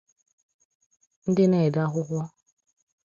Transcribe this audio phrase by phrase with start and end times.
[1.29, 2.21] ndị na-ede akwụkwọ